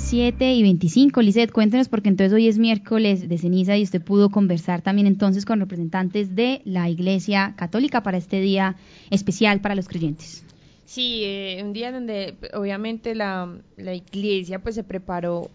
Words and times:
7 0.00 0.54
y 0.54 0.62
25. 0.62 1.22
Lizeth, 1.22 1.52
cuéntenos 1.52 1.88
porque 1.88 2.08
entonces 2.08 2.32
hoy 2.32 2.48
es 2.48 2.58
miércoles 2.58 3.28
de 3.28 3.38
ceniza 3.38 3.76
y 3.76 3.82
usted 3.82 4.02
pudo 4.02 4.30
conversar 4.30 4.82
también 4.82 5.06
entonces 5.06 5.44
con 5.44 5.60
representantes 5.60 6.34
de 6.34 6.62
la 6.64 6.88
Iglesia 6.88 7.54
Católica 7.56 8.02
para 8.02 8.16
este 8.16 8.40
día 8.40 8.76
especial 9.10 9.60
para 9.60 9.74
los 9.74 9.88
creyentes. 9.88 10.44
Sí, 10.86 11.22
eh, 11.24 11.60
un 11.62 11.72
día 11.72 11.92
donde 11.92 12.34
obviamente 12.54 13.14
la, 13.14 13.56
la 13.76 13.94
iglesia 13.94 14.60
pues 14.60 14.74
se 14.74 14.82
preparó 14.82 15.48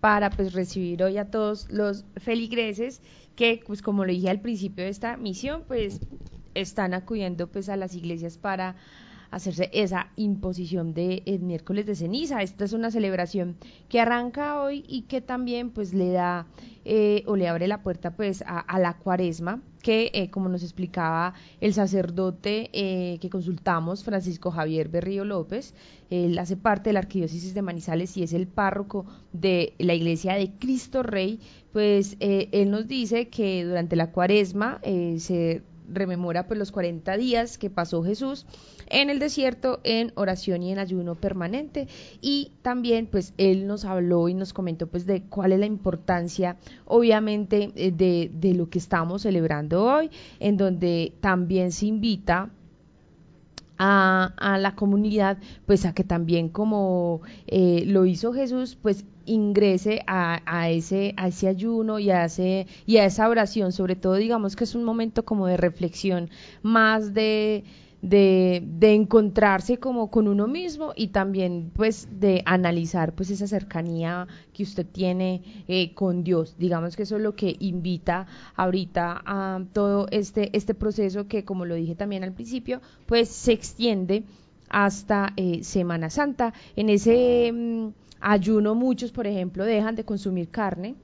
para 0.00 0.28
pues 0.28 0.52
recibir 0.52 1.02
hoy 1.02 1.16
a 1.16 1.30
todos 1.30 1.66
los 1.70 2.04
feligreses 2.16 3.00
que 3.36 3.62
pues 3.66 3.80
como 3.80 4.04
lo 4.04 4.12
dije 4.12 4.28
al 4.28 4.40
principio 4.40 4.84
de 4.84 4.90
esta 4.90 5.16
misión 5.16 5.62
pues 5.66 6.00
están 6.54 6.92
acudiendo 6.92 7.46
pues 7.46 7.70
a 7.70 7.76
las 7.76 7.94
iglesias 7.94 8.36
para 8.36 8.76
hacerse 9.32 9.70
esa 9.72 10.12
imposición 10.14 10.92
de 10.94 11.22
el 11.26 11.40
miércoles 11.40 11.86
de 11.86 11.96
ceniza. 11.96 12.42
Esta 12.42 12.64
es 12.64 12.74
una 12.74 12.90
celebración 12.90 13.56
que 13.88 13.98
arranca 13.98 14.60
hoy 14.60 14.84
y 14.86 15.02
que 15.02 15.20
también 15.20 15.70
pues 15.70 15.94
le 15.94 16.10
da 16.10 16.46
eh, 16.84 17.24
o 17.26 17.34
le 17.36 17.48
abre 17.48 17.66
la 17.66 17.82
puerta 17.82 18.14
pues 18.14 18.44
a, 18.46 18.78
la 18.78 18.98
cuaresma 18.98 19.62
que 19.82 20.10
eh, 20.12 20.30
como 20.30 20.48
nos 20.48 20.62
explicaba 20.62 21.32
el 21.60 21.72
sacerdote 21.72 22.70
eh, 22.72 23.18
que 23.20 23.30
consultamos, 23.30 24.04
Francisco 24.04 24.50
Javier 24.50 24.88
Berrío 24.88 25.24
López, 25.24 25.74
él 26.10 26.38
hace 26.38 26.56
parte 26.56 26.90
de 26.90 26.94
la 26.94 27.00
arquidiócesis 27.00 27.54
de 27.54 27.62
Manizales 27.62 28.16
y 28.16 28.22
es 28.22 28.34
el 28.34 28.46
párroco 28.46 29.06
de 29.32 29.72
la 29.78 29.94
iglesia 29.94 30.34
de 30.34 30.52
Cristo 30.58 31.02
Rey, 31.02 31.40
pues 31.72 32.16
él 32.20 32.70
nos 32.70 32.86
dice 32.86 33.28
que 33.28 33.64
durante 33.64 33.96
la 33.96 34.12
cuaresma 34.12 34.78
se 34.82 35.62
rememora 35.92 36.46
pues 36.46 36.58
los 36.58 36.72
40 36.72 37.16
días 37.16 37.58
que 37.58 37.70
pasó 37.70 38.02
Jesús 38.02 38.46
en 38.88 39.10
el 39.10 39.18
desierto 39.18 39.80
en 39.84 40.12
oración 40.14 40.62
y 40.62 40.72
en 40.72 40.78
ayuno 40.78 41.14
permanente. 41.14 41.88
Y 42.20 42.52
también 42.62 43.06
pues 43.06 43.34
él 43.38 43.66
nos 43.66 43.84
habló 43.84 44.28
y 44.28 44.34
nos 44.34 44.52
comentó 44.52 44.86
pues 44.86 45.06
de 45.06 45.22
cuál 45.22 45.52
es 45.52 45.60
la 45.60 45.66
importancia 45.66 46.56
obviamente 46.84 47.72
eh, 47.74 47.90
de, 47.90 48.30
de 48.32 48.54
lo 48.54 48.68
que 48.68 48.78
estamos 48.78 49.22
celebrando 49.22 49.84
hoy 49.84 50.10
en 50.40 50.56
donde 50.56 51.12
también 51.20 51.72
se 51.72 51.86
invita 51.86 52.50
a, 53.78 54.32
a, 54.36 54.58
la 54.58 54.74
comunidad, 54.74 55.38
pues 55.66 55.84
a 55.84 55.94
que 55.94 56.04
también 56.04 56.48
como 56.48 57.22
eh, 57.46 57.84
lo 57.86 58.06
hizo 58.06 58.32
Jesús, 58.32 58.76
pues 58.80 59.04
ingrese 59.24 60.02
a, 60.06 60.70
ese, 60.70 61.14
a 61.16 61.28
ese 61.28 61.48
ayuno 61.48 61.98
y 61.98 62.10
a, 62.10 62.24
ese, 62.24 62.66
y 62.86 62.96
a 62.98 63.04
esa 63.04 63.28
oración, 63.28 63.72
sobre 63.72 63.96
todo 63.96 64.14
digamos 64.14 64.56
que 64.56 64.64
es 64.64 64.74
un 64.74 64.84
momento 64.84 65.24
como 65.24 65.46
de 65.46 65.56
reflexión, 65.56 66.30
más 66.62 67.14
de, 67.14 67.64
de, 68.02 68.64
de, 68.66 68.94
encontrarse 68.94 69.78
como 69.78 70.10
con 70.10 70.26
uno 70.26 70.48
mismo 70.48 70.92
y 70.96 71.08
también 71.08 71.70
pues 71.74 72.08
de 72.18 72.42
analizar 72.44 73.14
pues 73.14 73.30
esa 73.30 73.46
cercanía 73.46 74.26
que 74.52 74.64
usted 74.64 74.84
tiene 74.84 75.42
eh, 75.68 75.94
con 75.94 76.24
Dios. 76.24 76.56
Digamos 76.58 76.96
que 76.96 77.04
eso 77.04 77.16
es 77.16 77.22
lo 77.22 77.36
que 77.36 77.56
invita 77.60 78.26
ahorita 78.56 79.22
a 79.24 79.62
todo 79.72 80.08
este, 80.10 80.54
este 80.56 80.74
proceso 80.74 81.28
que 81.28 81.44
como 81.44 81.64
lo 81.64 81.76
dije 81.76 81.94
también 81.94 82.24
al 82.24 82.32
principio 82.32 82.82
pues 83.06 83.28
se 83.28 83.52
extiende 83.52 84.24
hasta 84.68 85.32
eh, 85.36 85.62
Semana 85.62 86.10
Santa. 86.10 86.52
En 86.74 86.88
ese 86.88 87.52
mm, 87.52 87.88
ayuno 88.20 88.74
muchos 88.74 89.12
por 89.12 89.28
ejemplo 89.28 89.64
dejan 89.64 89.94
de 89.94 90.04
consumir 90.04 90.48
carne, 90.48 90.96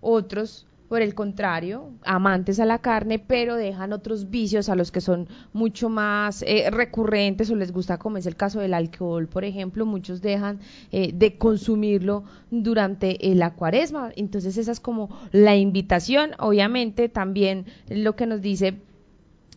otros 0.00 0.68
por 0.88 1.02
el 1.02 1.14
contrario, 1.14 1.90
amantes 2.04 2.60
a 2.60 2.64
la 2.64 2.78
carne, 2.78 3.18
pero 3.18 3.56
dejan 3.56 3.92
otros 3.92 4.30
vicios 4.30 4.68
a 4.68 4.76
los 4.76 4.92
que 4.92 5.00
son 5.00 5.28
mucho 5.52 5.88
más 5.88 6.42
eh, 6.46 6.70
recurrentes 6.70 7.50
o 7.50 7.56
les 7.56 7.72
gusta, 7.72 7.98
como 7.98 8.18
es 8.18 8.26
el 8.26 8.36
caso 8.36 8.60
del 8.60 8.74
alcohol, 8.74 9.26
por 9.26 9.44
ejemplo, 9.44 9.86
muchos 9.86 10.22
dejan 10.22 10.60
eh, 10.92 11.10
de 11.12 11.36
consumirlo 11.38 12.24
durante 12.50 13.30
eh, 13.30 13.34
la 13.34 13.54
cuaresma. 13.54 14.12
Entonces 14.16 14.56
esa 14.56 14.72
es 14.72 14.80
como 14.80 15.08
la 15.32 15.56
invitación. 15.56 16.30
Obviamente 16.38 17.08
también 17.08 17.66
lo 17.88 18.14
que 18.16 18.26
nos 18.26 18.40
dice 18.40 18.80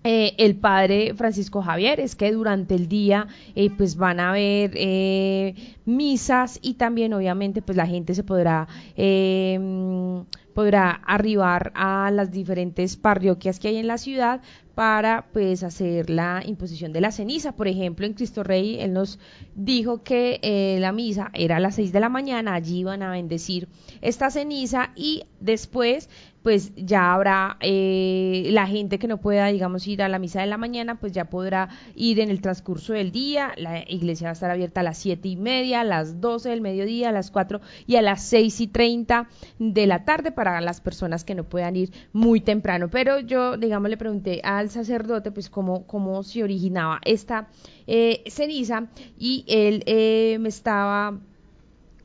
eh, 0.06 0.34
el 0.38 0.56
padre 0.56 1.14
Francisco 1.14 1.62
Javier 1.62 2.00
es 2.00 2.16
que 2.16 2.32
durante 2.32 2.74
el 2.74 2.88
día 2.88 3.28
eh, 3.56 3.70
pues 3.70 3.98
van 3.98 4.22
a 4.22 4.30
haber 4.30 4.72
eh, 4.76 5.56
misas 5.84 6.58
y 6.62 6.76
también 6.76 7.14
obviamente 7.14 7.62
pues 7.62 7.76
la 7.76 7.86
gente 7.86 8.16
se 8.16 8.24
podrá 8.24 8.70
podrá 10.60 10.92
arribar 11.06 11.72
a 11.74 12.12
las 12.12 12.32
diferentes 12.32 12.98
parroquias 12.98 13.60
que 13.60 13.70
hay 13.70 13.78
en 13.78 13.88
la 13.88 13.98
ciudad 13.98 14.42
para 14.76 15.26
pues 15.32 15.64
hacer 15.64 16.10
la 16.10 16.42
imposición 16.46 16.92
de 16.92 17.00
la 17.00 17.12
ceniza. 17.12 17.54
Por 17.54 17.70
ejemplo, 17.70 18.06
en 18.06 18.14
Cristo 18.14 18.44
Rey, 18.44 18.78
él 18.80 18.92
nos 18.92 19.20
dijo 19.56 20.04
que 20.04 20.78
la 20.82 20.92
misa 20.92 21.32
era 21.34 21.58
a 21.58 21.60
las 21.62 21.76
seis 21.76 21.94
de 21.94 22.02
la 22.02 22.10
mañana, 22.10 22.56
allí 22.56 22.80
iban 22.80 23.04
a 23.04 23.12
bendecir 23.12 23.70
esta 24.02 24.30
ceniza 24.30 24.92
y 24.96 25.24
después 25.40 26.10
pues 26.44 26.72
ya 26.76 27.14
habrá 27.14 27.58
eh, 27.60 28.48
la 28.52 28.66
gente 28.66 28.98
que 28.98 29.08
no 29.08 29.18
pueda, 29.18 29.48
digamos, 29.48 29.86
ir 29.88 30.02
a 30.02 30.08
la 30.08 30.20
misa 30.20 30.40
de 30.40 30.48
la 30.48 30.58
mañana, 30.58 31.00
pues 31.00 31.12
ya 31.12 31.26
podrá 31.26 31.70
ir 31.96 32.20
en 32.20 32.30
el 32.30 32.42
transcurso 32.42 32.94
del 32.94 33.12
día. 33.12 33.52
La 33.58 33.84
iglesia 33.88 34.28
va 34.28 34.30
a 34.30 34.34
estar 34.34 34.50
abierta 34.50 34.80
a 34.80 34.84
las 34.84 34.98
siete 34.98 35.28
y 35.28 35.36
media, 35.36 35.82
a 35.82 35.84
las 35.84 36.22
doce 36.22 36.50
del 36.50 36.62
mediodía, 36.62 37.10
a 37.10 37.12
las 37.12 37.30
cuatro 37.30 37.60
y 37.86 37.98
a 37.98 38.02
las 38.02 38.24
seis 38.24 38.62
y 38.62 38.68
treinta 38.68 39.28
de 39.58 39.86
la 39.86 40.06
tarde 40.06 40.32
para 40.32 40.49
las 40.62 40.82
personas 40.82 41.24
que 41.24 41.36
no 41.36 41.44
puedan 41.44 41.76
ir 41.76 41.92
muy 42.14 42.42
temprano. 42.42 42.90
Pero 42.90 43.20
yo, 43.20 43.58
digamos, 43.58 43.90
le 43.90 43.98
pregunté 43.98 44.42
al 44.44 44.70
sacerdote, 44.70 45.32
pues 45.32 45.50
cómo, 45.50 45.86
cómo 45.86 46.24
se 46.24 46.44
originaba 46.44 47.00
esta 47.06 47.48
eh, 47.88 48.24
ceniza. 48.28 48.88
Y 49.18 49.46
él 49.48 49.84
eh, 49.86 50.38
me 50.40 50.50
estaba 50.50 51.20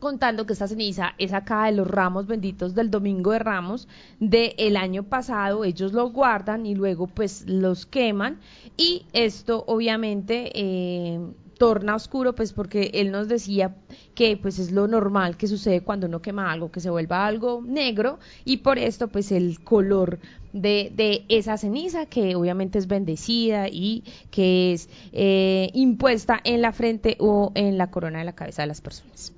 contando 0.04 0.44
que 0.44 0.52
esta 0.52 0.68
ceniza 0.68 1.14
es 1.16 1.32
acá 1.32 1.64
de 1.64 1.72
los 1.72 1.88
ramos 1.88 2.26
benditos 2.26 2.74
del 2.74 2.90
domingo 2.90 3.30
de 3.30 3.38
ramos 3.38 3.88
del 4.20 4.76
año 4.76 5.04
pasado, 5.04 5.64
ellos 5.64 5.94
lo 5.94 6.10
guardan 6.10 6.66
y 6.66 6.74
luego 6.74 7.06
pues 7.06 7.46
los 7.48 7.86
queman. 7.86 8.38
Y 8.76 9.06
esto 9.14 9.64
obviamente 9.66 10.50
eh, 10.54 11.20
torna 11.58 11.94
oscuro 11.94 12.34
pues 12.34 12.52
porque 12.52 12.90
él 12.94 13.10
nos 13.10 13.28
decía 13.28 13.76
que 14.14 14.36
pues 14.36 14.58
es 14.58 14.72
lo 14.72 14.86
normal 14.88 15.36
que 15.36 15.46
sucede 15.46 15.82
cuando 15.82 16.06
uno 16.06 16.20
quema 16.20 16.50
algo, 16.50 16.70
que 16.70 16.80
se 16.80 16.90
vuelva 16.90 17.26
algo 17.26 17.62
negro 17.64 18.18
y 18.44 18.58
por 18.58 18.78
esto 18.78 19.08
pues 19.08 19.32
el 19.32 19.62
color 19.62 20.18
de, 20.52 20.92
de 20.94 21.24
esa 21.28 21.56
ceniza 21.56 22.06
que 22.06 22.36
obviamente 22.36 22.78
es 22.78 22.86
bendecida 22.86 23.68
y 23.68 24.04
que 24.30 24.72
es 24.72 24.88
eh, 25.12 25.70
impuesta 25.74 26.40
en 26.44 26.62
la 26.62 26.72
frente 26.72 27.16
o 27.18 27.52
en 27.54 27.76
la 27.76 27.90
corona 27.90 28.20
de 28.20 28.24
la 28.24 28.34
cabeza 28.34 28.62
de 28.62 28.68
las 28.68 28.80
personas. 28.80 29.32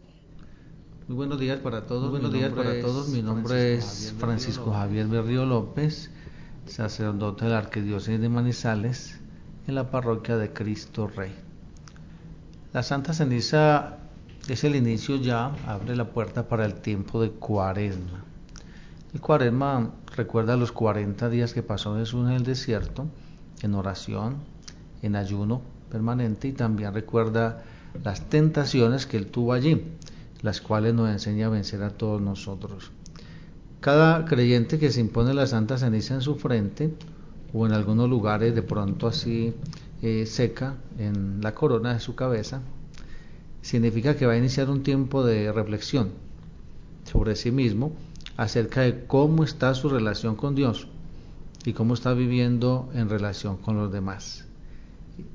Muy 1.08 1.16
buenos 1.16 1.38
días 1.38 1.60
para 1.60 1.86
todos. 1.86 2.10
buenos 2.10 2.32
días 2.32 2.52
para 2.52 2.80
todos. 2.80 3.08
Mi 3.08 3.22
nombre 3.22 3.74
es 3.74 4.12
Francisco 4.18 4.72
Javier 4.72 5.06
Berrío 5.06 5.46
López, 5.46 6.10
sacerdote 6.66 7.44
de 7.44 7.52
la 7.52 7.58
Arquidiócesis 7.58 8.20
de 8.20 8.28
Manizales, 8.28 9.20
en 9.68 9.76
la 9.76 9.90
parroquia 9.90 10.36
de 10.36 10.52
Cristo 10.52 11.06
Rey. 11.06 11.45
La 12.76 12.82
Santa 12.82 13.14
Ceniza 13.14 13.96
es 14.50 14.62
el 14.62 14.76
inicio 14.76 15.16
ya, 15.16 15.46
abre 15.66 15.96
la 15.96 16.10
puerta 16.10 16.46
para 16.46 16.66
el 16.66 16.74
tiempo 16.74 17.22
de 17.22 17.30
Cuaresma. 17.30 18.22
El 19.14 19.20
Cuaresma 19.22 19.92
recuerda 20.14 20.58
los 20.58 20.72
40 20.72 21.30
días 21.30 21.54
que 21.54 21.62
pasó 21.62 21.96
Jesús 21.96 22.26
en 22.26 22.34
el 22.34 22.42
desierto, 22.42 23.06
en 23.62 23.72
oración, 23.72 24.34
en 25.00 25.16
ayuno 25.16 25.62
permanente 25.90 26.48
y 26.48 26.52
también 26.52 26.92
recuerda 26.92 27.62
las 28.04 28.28
tentaciones 28.28 29.06
que 29.06 29.16
él 29.16 29.28
tuvo 29.28 29.54
allí 29.54 29.82
las 30.42 30.60
cuales 30.60 30.92
nos 30.92 31.08
enseña 31.08 31.46
a 31.46 31.48
vencer 31.48 31.82
a 31.82 31.88
todos 31.88 32.20
nosotros. 32.20 32.90
Cada 33.80 34.26
creyente 34.26 34.78
que 34.78 34.90
se 34.90 35.00
impone 35.00 35.32
la 35.32 35.46
santa 35.46 35.78
ceniza 35.78 36.12
en 36.12 36.20
su 36.20 36.34
frente 36.34 36.92
o 37.54 37.64
en 37.64 37.72
algunos 37.72 38.10
lugares 38.10 38.54
de 38.54 38.60
pronto 38.60 39.06
así 39.06 39.54
eh, 40.02 40.26
seca 40.26 40.76
en 40.98 41.40
la 41.40 41.54
corona 41.54 41.94
de 41.94 42.00
su 42.00 42.14
cabeza, 42.14 42.62
significa 43.62 44.16
que 44.16 44.26
va 44.26 44.34
a 44.34 44.38
iniciar 44.38 44.70
un 44.70 44.82
tiempo 44.82 45.24
de 45.24 45.52
reflexión 45.52 46.10
sobre 47.04 47.36
sí 47.36 47.50
mismo 47.50 47.92
acerca 48.36 48.82
de 48.82 49.06
cómo 49.06 49.44
está 49.44 49.74
su 49.74 49.88
relación 49.88 50.36
con 50.36 50.54
Dios 50.54 50.88
y 51.64 51.72
cómo 51.72 51.94
está 51.94 52.14
viviendo 52.14 52.88
en 52.94 53.08
relación 53.08 53.56
con 53.56 53.76
los 53.76 53.90
demás. 53.90 54.44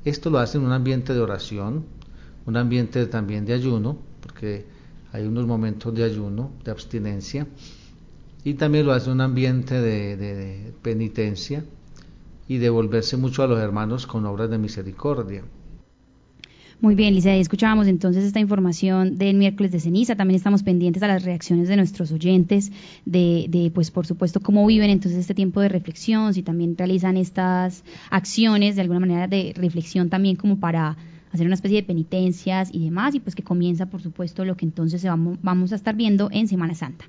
Esto 0.05 0.29
lo 0.29 0.39
hace 0.39 0.57
en 0.57 0.65
un 0.65 0.71
ambiente 0.71 1.13
de 1.13 1.19
oración, 1.19 1.85
un 2.45 2.57
ambiente 2.57 3.05
también 3.07 3.45
de 3.45 3.53
ayuno, 3.53 3.97
porque 4.21 4.65
hay 5.11 5.25
unos 5.25 5.45
momentos 5.45 5.93
de 5.93 6.03
ayuno, 6.03 6.51
de 6.63 6.71
abstinencia, 6.71 7.47
y 8.43 8.55
también 8.55 8.85
lo 8.85 8.93
hace 8.93 9.11
un 9.11 9.21
ambiente 9.21 9.79
de, 9.79 10.73
penitencia 10.81 11.63
y 12.51 12.57
de 12.57 12.69
volverse 12.69 13.15
mucho 13.15 13.43
a 13.43 13.47
los 13.47 13.61
hermanos 13.61 14.05
con 14.05 14.25
obras 14.25 14.49
de 14.49 14.57
misericordia. 14.57 15.41
Muy 16.81 16.95
bien, 16.95 17.13
Lisa, 17.13 17.33
escuchábamos 17.33 17.87
entonces 17.87 18.25
esta 18.25 18.41
información 18.41 19.17
del 19.17 19.37
miércoles 19.37 19.71
de 19.71 19.79
ceniza. 19.79 20.17
También 20.17 20.35
estamos 20.35 20.61
pendientes 20.61 21.01
a 21.01 21.07
las 21.07 21.23
reacciones 21.23 21.69
de 21.69 21.77
nuestros 21.77 22.11
oyentes, 22.11 22.73
de, 23.05 23.45
de, 23.47 23.71
pues 23.73 23.89
por 23.89 24.05
supuesto, 24.05 24.41
cómo 24.41 24.67
viven 24.67 24.89
entonces 24.89 25.21
este 25.21 25.33
tiempo 25.33 25.61
de 25.61 25.69
reflexión, 25.69 26.33
si 26.33 26.43
también 26.43 26.75
realizan 26.77 27.15
estas 27.15 27.85
acciones 28.09 28.75
de 28.75 28.81
alguna 28.81 28.99
manera 28.99 29.29
de 29.29 29.53
reflexión 29.55 30.09
también 30.09 30.35
como 30.35 30.59
para 30.59 30.97
hacer 31.31 31.45
una 31.45 31.55
especie 31.55 31.77
de 31.77 31.87
penitencias 31.87 32.69
y 32.73 32.83
demás, 32.83 33.15
y 33.15 33.21
pues 33.21 33.33
que 33.35 33.43
comienza, 33.43 33.85
por 33.85 34.01
supuesto, 34.01 34.43
lo 34.43 34.57
que 34.57 34.65
entonces 34.65 35.03
vamos, 35.05 35.37
vamos 35.41 35.71
a 35.71 35.75
estar 35.75 35.95
viendo 35.95 36.27
en 36.33 36.49
Semana 36.49 36.75
Santa. 36.75 37.05